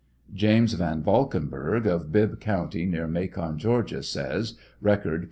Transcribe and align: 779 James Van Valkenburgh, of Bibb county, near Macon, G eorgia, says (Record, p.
779 0.33 0.39
James 0.57 0.73
Van 0.73 1.03
Valkenburgh, 1.03 1.85
of 1.85 2.11
Bibb 2.11 2.39
county, 2.39 2.87
near 2.87 3.05
Macon, 3.05 3.59
G 3.59 3.67
eorgia, 3.67 4.03
says 4.03 4.55
(Record, 4.81 5.19
p. 5.19 5.19